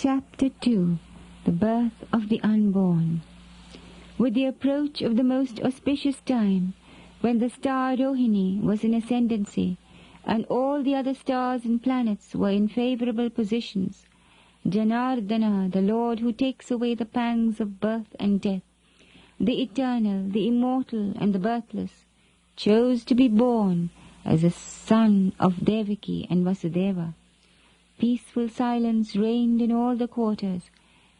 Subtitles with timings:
[0.00, 0.96] Chapter 2
[1.44, 3.22] The Birth of the Unborn
[4.16, 6.74] With the approach of the most auspicious time,
[7.20, 9.76] when the star Rohini was in ascendancy,
[10.24, 14.06] and all the other stars and planets were in favorable positions,
[14.64, 18.62] Janardana, the Lord who takes away the pangs of birth and death,
[19.40, 22.04] the eternal, the immortal, and the birthless,
[22.54, 23.90] chose to be born
[24.24, 27.14] as a son of Devaki and Vasudeva.
[27.98, 30.70] Peaceful silence reigned in all the quarters.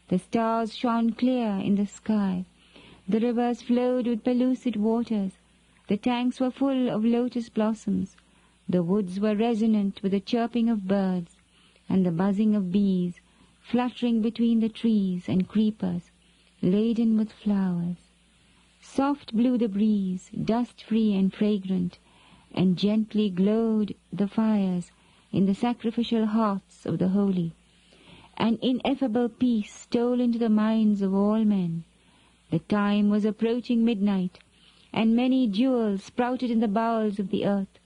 [0.07, 2.45] The stars shone clear in the sky.
[3.07, 5.33] The rivers flowed with pellucid waters.
[5.87, 8.15] The tanks were full of lotus blossoms.
[8.67, 11.35] The woods were resonant with the chirping of birds
[11.89, 13.19] and the buzzing of bees
[13.59, 16.11] fluttering between the trees and creepers,
[16.61, 17.97] laden with flowers.
[18.81, 21.99] Soft blew the breeze, dust-free and fragrant,
[22.51, 24.91] and gently glowed the fires
[25.31, 27.53] in the sacrificial hearts of the holy.
[28.37, 31.83] An ineffable peace stole into the minds of all men.
[32.51, 34.39] The time was approaching midnight,
[34.91, 37.79] and many jewels sprouted in the bowels of the earth,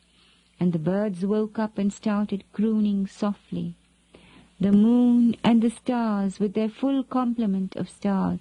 [0.60, 3.76] and the birds woke up and started crooning softly.
[4.60, 8.40] The moon and the stars, with their full complement of stars,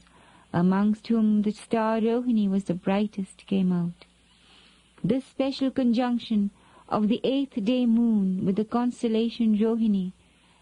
[0.53, 4.05] amongst whom the star Rohini was the brightest, came out.
[5.03, 6.50] This special conjunction
[6.93, 10.12] of the eighth day moon with the constellation Rohini,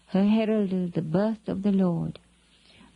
[0.07, 2.19] her heralded the birth of the Lord.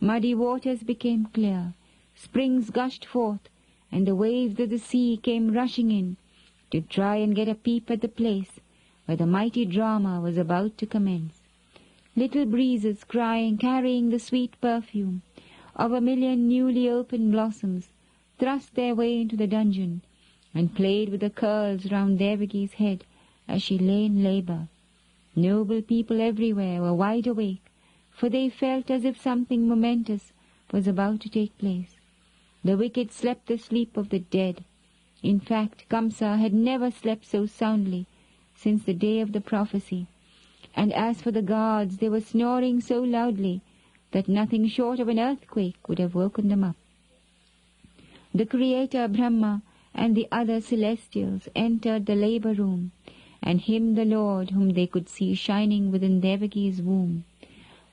[0.00, 1.74] Muddy waters became clear,
[2.14, 3.50] springs gushed forth,
[3.92, 6.16] and the waves of the sea came rushing in
[6.70, 8.58] to try and get a peep at the place
[9.04, 11.42] where the mighty drama was about to commence.
[12.16, 15.20] Little breezes crying, carrying the sweet perfume
[15.74, 17.90] of a million newly opened blossoms,
[18.38, 20.00] thrust their way into the dungeon
[20.54, 23.04] and played with the curls round Devaki's head
[23.48, 24.68] as she lay in labor.
[25.34, 27.62] Noble people everywhere were wide awake,
[28.10, 30.32] for they felt as if something momentous
[30.72, 31.96] was about to take place.
[32.64, 34.64] The wicked slept the sleep of the dead.
[35.22, 38.06] In fact, Kamsa had never slept so soundly
[38.54, 40.06] since the day of the prophecy.
[40.74, 43.60] And as for the guards, they were snoring so loudly
[44.10, 46.76] that nothing short of an earthquake would have woken them up.
[48.34, 49.62] The Creator Brahma
[49.94, 52.92] and the other celestials entered the labor room
[53.42, 57.24] and him the Lord whom they could see shining within Devaki's womb.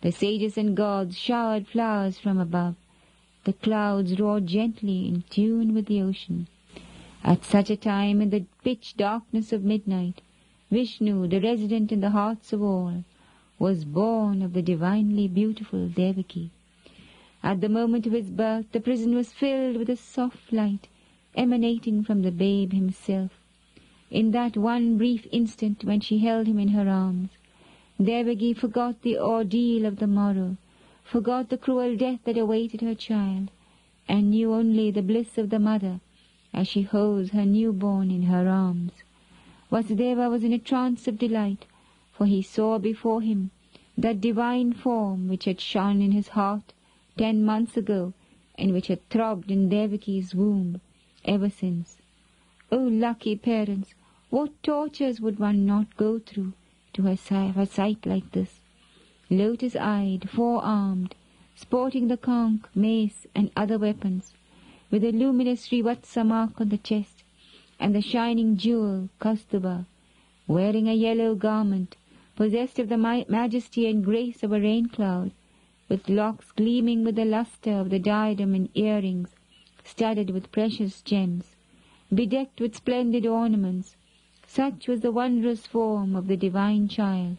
[0.02, 2.76] The sages and gods showered flowers from above.
[3.46, 6.48] The clouds roared gently in tune with the ocean.
[7.24, 10.22] At such a time, in the pitch darkness of midnight,
[10.72, 13.04] Vishnu, the resident in the hearts of all,
[13.60, 16.52] was born of the divinely beautiful Devaki.
[17.44, 20.88] At the moment of his birth, the prison was filled with a soft light
[21.36, 23.32] emanating from the babe himself.
[24.14, 27.32] In that one brief instant when she held him in her arms,
[28.00, 30.58] Devaki forgot the ordeal of the morrow,
[31.04, 33.50] forgot the cruel death that awaited her child,
[34.08, 36.00] and knew only the bliss of the mother
[36.54, 39.02] as she holds her newborn in her arms.
[39.72, 41.66] Vasudeva was in a trance of delight,
[42.12, 43.50] for he saw before him
[43.98, 46.72] that divine form which had shone in his heart
[47.18, 48.14] ten months ago
[48.60, 50.82] and which had throbbed in Devaki's womb
[51.26, 51.98] ever since.
[52.72, 53.96] O oh, lucky parents,
[54.34, 56.52] what tortures would one not go through
[56.92, 58.62] to have a sight like this?
[59.30, 61.14] Lotus-eyed, four-armed,
[61.56, 64.34] sporting the conch, mace, and other weapons,
[64.90, 67.24] with a luminous Srivatsa mark on the chest,
[67.80, 69.86] and the shining jewel, Kaustubha,
[70.48, 71.96] wearing a yellow garment,
[72.36, 75.30] possessed of the majesty and grace of a rain cloud,
[75.90, 79.36] with locks gleaming with the luster of the diadem and earrings,
[79.84, 81.56] studded with precious gems,
[82.12, 83.96] bedecked with splendid ornaments,
[84.54, 87.38] such was the wondrous form of the divine child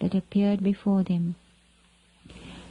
[0.00, 1.36] that appeared before them.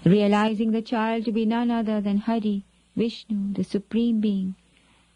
[0.04, 2.66] Realizing the child to be none other than Hari,
[2.98, 4.56] Vishnu, the Supreme Being,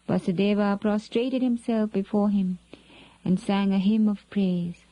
[0.08, 2.58] Vasudeva prostrated himself before him
[3.22, 4.86] and sang a hymn of praise.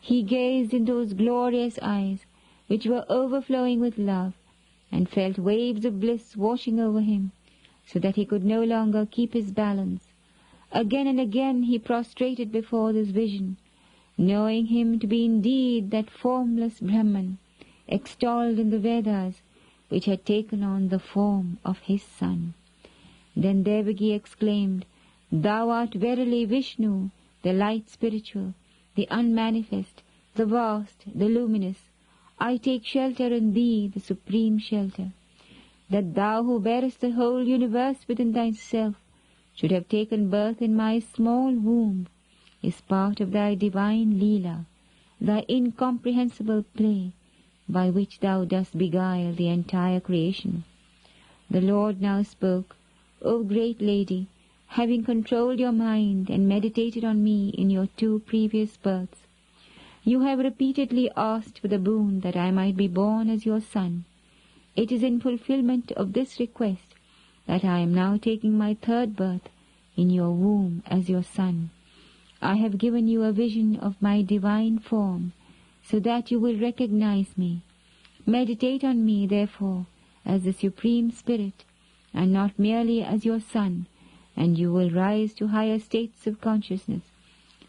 [0.00, 2.26] He gazed in those glorious eyes
[2.68, 4.34] which were overflowing with love
[4.92, 7.32] and felt waves of bliss washing over him
[7.84, 10.11] so that he could no longer keep his balance
[10.74, 13.58] Again and again he prostrated before this vision,
[14.16, 17.36] knowing him to be indeed that formless Brahman,
[17.86, 19.42] extolled in the Vedas,
[19.90, 22.54] which had taken on the form of his son.
[23.36, 24.86] Then Devaki exclaimed,
[25.30, 27.10] Thou art verily Vishnu,
[27.42, 28.54] the light spiritual,
[28.94, 30.02] the unmanifest,
[30.36, 31.90] the vast, the luminous.
[32.38, 35.12] I take shelter in thee, the supreme shelter.
[35.90, 38.94] That thou who bearest the whole universe within thyself,
[39.54, 42.06] should have taken birth in my small womb
[42.62, 44.64] is part of thy divine Leela,
[45.20, 47.12] thy incomprehensible play,
[47.68, 50.64] by which thou dost beguile the entire creation.
[51.50, 52.76] The Lord now spoke,
[53.20, 54.26] O great lady,
[54.68, 59.26] having controlled your mind and meditated on me in your two previous births,
[60.04, 64.04] you have repeatedly asked for the boon that I might be born as your son.
[64.74, 66.91] It is in fulfillment of this request
[67.46, 69.48] that I am now taking my third birth
[69.96, 71.70] in your womb as your son.
[72.40, 75.32] I have given you a vision of my divine form,
[75.84, 77.62] so that you will recognize me.
[78.26, 79.86] Meditate on me, therefore,
[80.24, 81.64] as the Supreme Spirit,
[82.14, 83.86] and not merely as your Son,
[84.36, 87.02] and you will rise to higher states of consciousness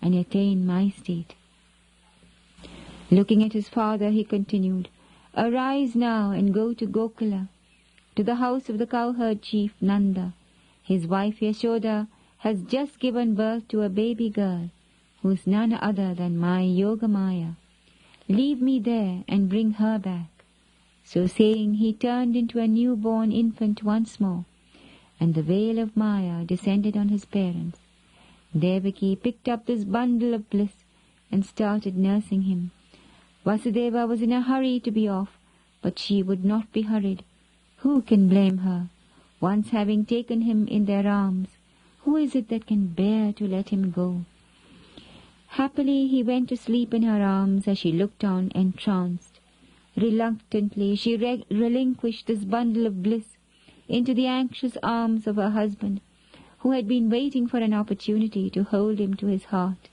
[0.02, 1.36] and attain my state.
[3.10, 4.90] Looking at his father, he continued,
[5.36, 7.48] Arise now and go to Gokula,
[8.16, 10.34] to the house of the cowherd chief Nanda.
[10.84, 12.08] His wife Yashoda
[12.40, 14.70] has just given birth to a baby girl,
[15.22, 17.56] who is none other than my Yogamaya.
[18.28, 20.30] Leave me there and bring her back.
[21.06, 24.46] So saying, he turned into a newborn infant once more,
[25.20, 27.80] and the veil of Maya descended on his parents.
[28.58, 30.84] Devaki picked up this bundle of bliss
[31.32, 32.72] and started nursing him.
[33.46, 35.38] Vasudeva was in a hurry to be off,
[35.82, 37.24] but she would not be hurried.
[37.84, 38.88] Who can blame her?
[39.42, 41.58] Once having taken him in their arms,
[42.04, 44.24] who is it that can bear to let him go?
[45.48, 49.42] Happily he went to sleep in her arms as she looked on entranced.
[49.98, 53.36] Reluctantly she re- relinquished this bundle of bliss
[53.90, 56.00] into the anxious arms of her husband,
[56.60, 59.90] who had been waiting for an opportunity to hold him to his heart.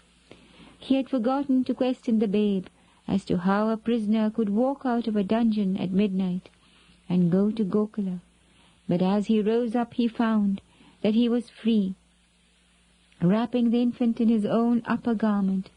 [0.78, 2.66] He had forgotten to question the babe
[3.08, 6.50] as to how a prisoner could walk out of a dungeon at midnight
[7.10, 8.20] and go to Gokula.
[8.88, 10.62] But as he rose up he found
[11.02, 11.94] that he was free.
[13.20, 15.68] Wrapping the infant in his own upper garment,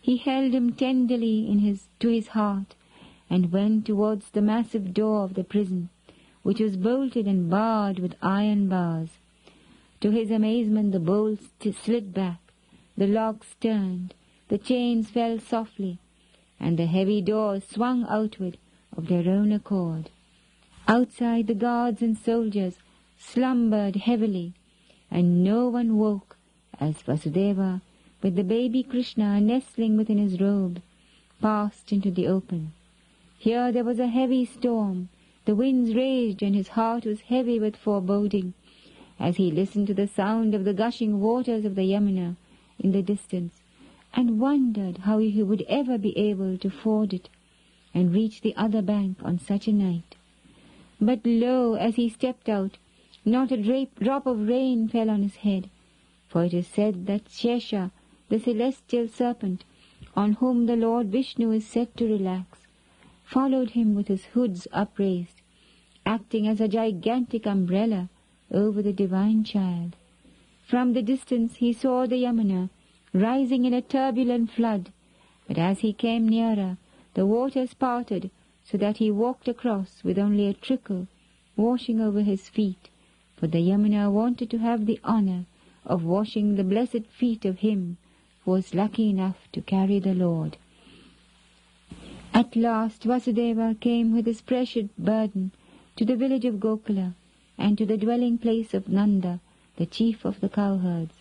[0.00, 2.74] he held him tenderly in his, to his heart
[3.28, 5.88] and went towards the massive door of the prison,
[6.42, 9.18] which was bolted and barred with iron bars.
[10.00, 11.48] To his amazement the bolts
[11.84, 12.40] slid back,
[12.96, 14.14] the locks turned,
[14.48, 15.98] the chains fell softly,
[16.60, 18.56] and the heavy doors swung outward
[18.96, 20.10] of their own accord.
[20.88, 22.78] Outside the guards and soldiers
[23.18, 24.52] slumbered heavily,
[25.10, 26.36] and no one woke
[26.78, 27.82] as Vasudeva,
[28.22, 30.80] with the baby Krishna nestling within his robe,
[31.40, 32.72] passed into the open.
[33.36, 35.08] Here there was a heavy storm.
[35.44, 38.54] The winds raged, and his heart was heavy with foreboding
[39.18, 42.36] as he listened to the sound of the gushing waters of the Yamuna
[42.78, 43.60] in the distance,
[44.14, 47.28] and wondered how he would ever be able to ford it
[47.92, 50.15] and reach the other bank on such a night.
[51.00, 52.78] But lo, as he stepped out,
[53.24, 55.68] not a drop of rain fell on his head,
[56.26, 57.90] for it is said that Shesha,
[58.28, 59.64] the celestial serpent,
[60.14, 62.66] on whom the Lord Vishnu is said to relax,
[63.24, 65.42] followed him with his hoods upraised,
[66.06, 68.08] acting as a gigantic umbrella
[68.50, 69.96] over the divine child.
[70.64, 72.70] From the distance he saw the Yamuna
[73.12, 74.92] rising in a turbulent flood,
[75.46, 76.78] but as he came nearer,
[77.14, 78.30] the waters parted
[78.68, 81.06] so that he walked across with only a trickle
[81.56, 82.90] washing over his feet,
[83.36, 85.46] for the Yamuna wanted to have the honor
[85.84, 87.96] of washing the blessed feet of him
[88.44, 90.56] who was lucky enough to carry the Lord.
[92.34, 95.52] At last Vasudeva came with his precious burden
[95.94, 97.14] to the village of Gokula
[97.56, 99.40] and to the dwelling place of Nanda,
[99.76, 101.14] the chief of the cowherds.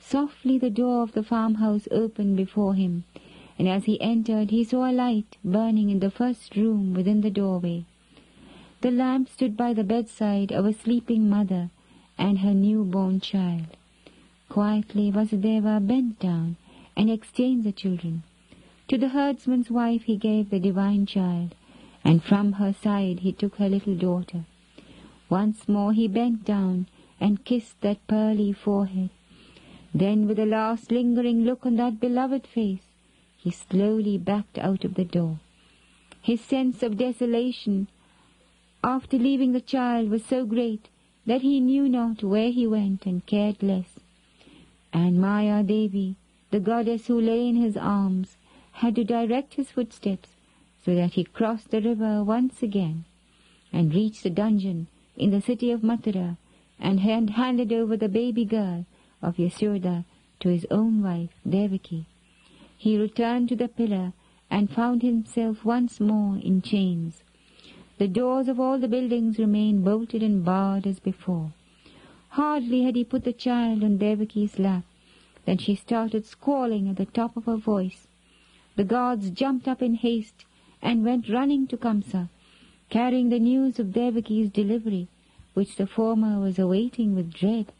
[0.00, 3.04] Softly the door of the farmhouse opened before him,
[3.58, 7.30] and as he entered he saw a light burning in the first room within the
[7.30, 7.84] doorway.
[8.80, 11.70] The lamp stood by the bedside of a sleeping mother
[12.16, 13.76] and her newborn child.
[14.48, 16.56] Quietly Vasudeva bent down
[16.96, 18.22] and exchanged the children.
[18.88, 21.54] To the herdsman's wife he gave the divine child,
[22.04, 24.44] and from her side he took her little daughter.
[25.28, 26.86] Once more he bent down
[27.20, 29.10] and kissed that pearly forehead.
[29.92, 32.87] Then with a last lingering look on that beloved face,
[33.38, 35.38] he slowly backed out of the door.
[36.20, 37.88] His sense of desolation
[38.82, 40.88] after leaving the child was so great
[41.24, 44.00] that he knew not where he went and cared less.
[44.92, 46.16] And Maya Devi,
[46.50, 48.36] the goddess who lay in his arms,
[48.72, 50.30] had to direct his footsteps
[50.84, 53.04] so that he crossed the river once again
[53.72, 56.36] and reached the dungeon in the city of Mathura
[56.80, 58.86] and had handed over the baby girl
[59.20, 60.04] of Yashoda
[60.40, 62.06] to his own wife, Devaki.
[62.78, 64.12] He returned to the pillar
[64.50, 67.22] and found himself once more in chains.
[67.98, 71.52] The doors of all the buildings remained bolted and barred as before.
[72.30, 74.84] Hardly had he put the child on Devaki's lap
[75.44, 78.06] than she started squalling at the top of her voice
[78.78, 80.44] the guards jumped up in haste
[80.80, 82.28] and went running to Kamsa,
[82.90, 85.08] carrying the news of Devaki's delivery,
[85.54, 87.72] which the former was awaiting with dread.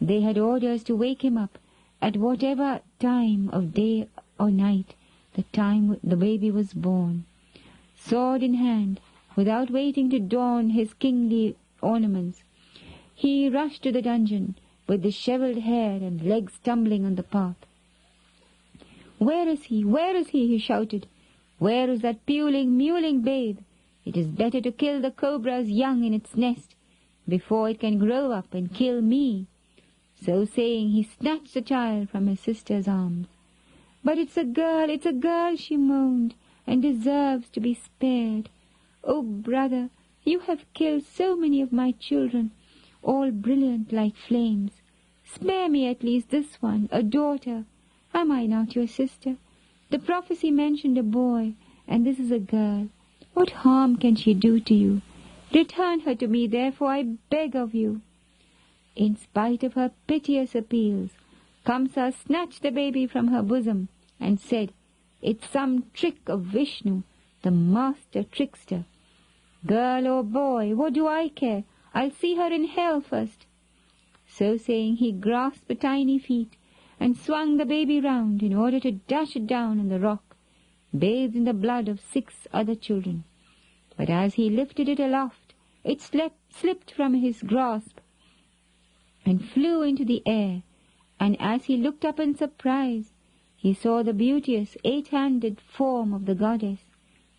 [0.00, 1.58] They had orders to wake him up
[2.00, 4.06] at whatever time of day
[4.40, 4.94] or night
[5.34, 7.24] the time the baby was born.
[7.96, 8.98] Sword in hand,
[9.36, 12.42] without waiting to don his kingly ornaments,
[13.14, 14.54] he rushed to the dungeon
[14.88, 17.66] with dishevelled hair and legs tumbling on the path.
[19.18, 19.84] Where is he?
[19.84, 20.48] Where is he?
[20.48, 21.06] he shouted.
[21.58, 23.58] Where is that puling, mewling babe?
[24.06, 26.74] It is better to kill the cobra's young in its nest
[27.28, 29.46] before it can grow up and kill me.
[30.24, 33.28] So saying, he snatched the child from his sister's arms.
[34.02, 36.34] But it's a girl, it's a girl, she moaned,
[36.66, 38.48] and deserves to be spared.
[39.04, 39.90] Oh, brother,
[40.24, 42.50] you have killed so many of my children,
[43.02, 44.72] all brilliant like flames.
[45.24, 47.64] Spare me at least this one, a daughter.
[48.12, 49.36] Am I not your sister?
[49.90, 51.54] The prophecy mentioned a boy,
[51.86, 52.88] and this is a girl.
[53.34, 55.02] What harm can she do to you?
[55.52, 58.00] Return her to me, therefore, I beg of you.
[58.96, 61.10] In spite of her piteous appeals,
[61.66, 63.88] Kamsa snatched the baby from her bosom
[64.18, 64.72] and said,
[65.20, 67.02] It's some trick of Vishnu,
[67.42, 68.86] the master trickster.
[69.66, 71.64] Girl or boy, what do I care?
[71.92, 73.46] I'll see her in hell first.
[74.26, 76.56] So saying, he grasped the tiny feet
[76.98, 80.36] and swung the baby round in order to dash it down on the rock,
[80.96, 83.24] bathed in the blood of six other children.
[83.96, 85.52] But as he lifted it aloft,
[85.84, 88.00] it slept, slipped from his grasp
[89.26, 90.62] and flew into the air,
[91.20, 93.12] and as he looked up in surprise,
[93.54, 96.80] he saw the beauteous eight-handed form of the goddess,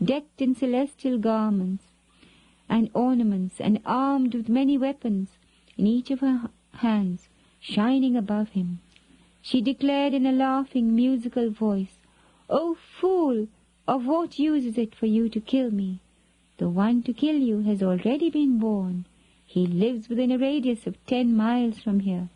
[0.01, 1.85] decked in celestial garments
[2.69, 5.29] and ornaments and armed with many weapons
[5.77, 7.27] in each of her hands,
[7.59, 8.79] shining above him.
[9.41, 11.97] She declared in a laughing, musical voice,
[12.50, 13.47] O fool!
[13.88, 16.00] Of what use is it for you to kill me?
[16.59, 19.05] The one to kill you has already been born.
[19.43, 22.29] He lives within a radius of ten miles from here.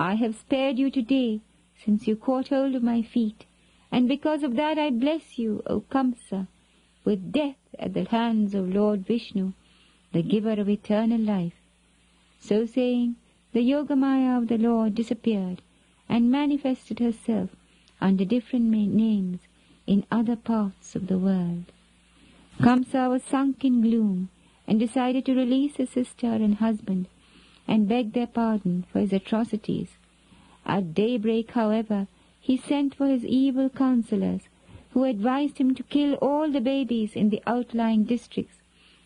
[0.00, 1.40] I have spared you today,
[1.76, 3.46] since you caught hold of my feet,
[3.90, 6.46] and because of that I bless you, O Kamsa,
[7.04, 9.54] with death at the hands of Lord Vishnu,
[10.12, 11.56] the giver of eternal life.
[12.38, 13.16] So saying,
[13.52, 15.62] the Yogamaya of the Lord disappeared,
[16.08, 17.50] and manifested herself
[18.00, 19.40] under different names
[19.84, 21.72] in other parts of the world.
[22.60, 24.28] Kamsa was sunk in gloom
[24.64, 27.08] and decided to release his sister and husband
[27.68, 29.98] and begged their pardon for his atrocities.
[30.64, 32.08] At daybreak, however,
[32.40, 34.48] he sent for his evil counselors,
[34.90, 38.62] who advised him to kill all the babies in the outlying districts,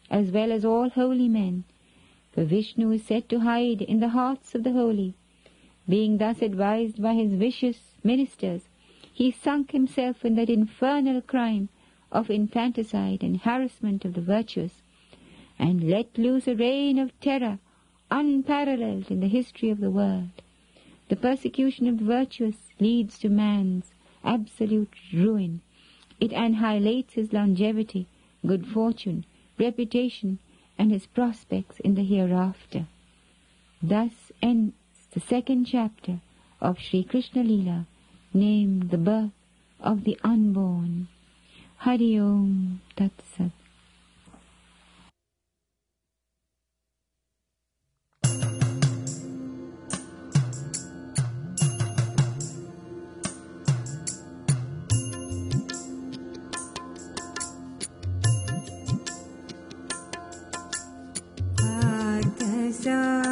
[0.09, 1.64] as well as all holy men,
[2.31, 5.14] for Vishnu is said to hide in the hearts of the holy,
[5.88, 8.69] being thus advised by his vicious ministers,
[9.12, 11.69] he sunk himself in that infernal crime
[12.12, 14.83] of infanticide and harassment of the virtuous,
[15.59, 17.59] and let loose a reign of terror
[18.12, 20.42] unparalleled in the history of the world.
[21.09, 25.62] The persecution of the virtuous leads to man's absolute ruin.
[26.21, 28.07] It annihilates his longevity,
[28.47, 29.25] good fortune,
[29.59, 30.38] reputation,
[30.78, 32.87] and his prospects in the hereafter.
[33.83, 34.75] Thus ends
[35.12, 36.21] the second chapter
[36.61, 37.87] of Sri Krishna Lila,
[38.35, 39.33] named The Birth
[39.81, 41.09] of the Unborn.
[41.78, 43.62] Hari Om Tat Sat.
[62.85, 63.32] 안녕.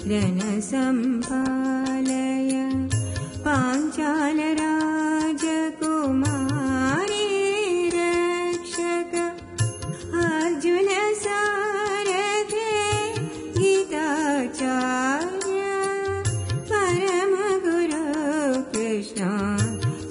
[0.09, 2.51] धन सम्पालय
[3.47, 4.41] पाञ्चाल
[7.89, 9.15] रक्षक
[10.25, 10.89] अर्जुन
[13.59, 15.63] गीताचार्य
[16.71, 17.35] परम
[18.75, 19.33] कृष्णा